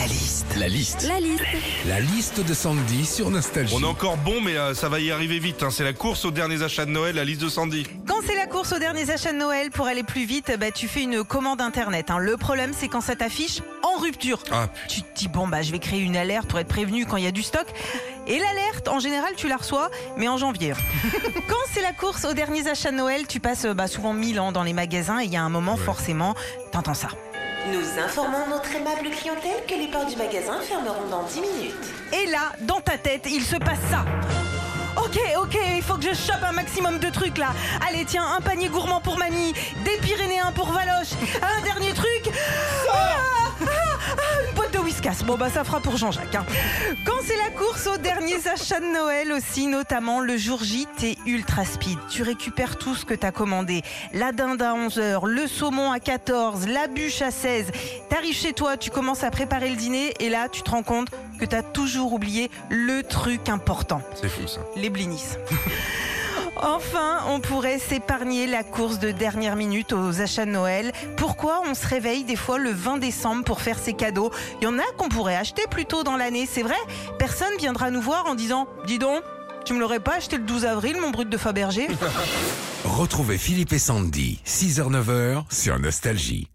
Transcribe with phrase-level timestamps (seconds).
[0.00, 0.46] La liste.
[0.56, 1.02] La liste.
[1.08, 1.42] La liste.
[1.86, 3.74] La liste de Sandy sur Nostalgie.
[3.76, 5.62] On est encore bon, mais euh, ça va y arriver vite.
[5.62, 5.68] hein.
[5.70, 7.86] C'est la course aux derniers achats de Noël, la liste de Sandy.
[8.06, 10.88] Quand c'est la course aux derniers achats de Noël, pour aller plus vite, bah, tu
[10.88, 12.10] fais une commande internet.
[12.10, 12.18] hein.
[12.18, 14.42] Le problème, c'est quand ça t'affiche en rupture.
[14.50, 17.16] Ah, Tu te dis, bon, bah, je vais créer une alerte pour être prévenu quand
[17.18, 17.66] il y a du stock.
[18.26, 20.72] Et l'alerte, en général, tu la reçois, mais en janvier.
[21.48, 24.52] quand c'est la course aux derniers achats de Noël, tu passes bah, souvent 1000 ans
[24.52, 26.34] dans les magasins et il y a un moment, forcément,
[26.72, 27.08] t'entends ça.
[27.68, 31.74] Nous informons notre aimable clientèle que les portes du magasin fermeront dans 10 minutes.
[32.12, 34.04] Et là, dans ta tête, il se passe ça.
[34.96, 37.48] Ok, ok, il faut que je chope un maximum de trucs là.
[37.86, 39.52] Allez, tiens, un panier gourmand pour mamie,
[39.84, 42.32] des Pyrénéens pour Valoche, un dernier truc.
[45.26, 46.34] Bon, bah, ça fera pour Jean-Jacques.
[46.34, 46.44] hein.
[47.06, 51.16] Quand c'est la course aux derniers achats de Noël aussi, notamment le jour J, t'es
[51.26, 51.98] ultra speed.
[52.10, 53.82] Tu récupères tout ce que t'as commandé.
[54.12, 57.66] La dinde à 11h, le saumon à 14, la bûche à 16.
[58.10, 61.08] T'arrives chez toi, tu commences à préparer le dîner et là, tu te rends compte
[61.38, 64.60] que t'as toujours oublié le truc important c'est fou ça.
[64.76, 65.24] les blinis.
[66.62, 70.92] Enfin, on pourrait s'épargner la course de dernière minute aux achats de Noël.
[71.16, 74.30] Pourquoi on se réveille des fois le 20 décembre pour faire ses cadeaux?
[74.60, 76.76] Il y en a qu'on pourrait acheter plus tôt dans l'année, c'est vrai?
[77.18, 79.22] Personne viendra nous voir en disant Dis donc,
[79.64, 81.88] tu me l'aurais pas acheté le 12 avril, mon brut de Fabergé?
[82.84, 86.48] Retrouvez Philippe et Sandy, 6h-9h sur Nostalgie.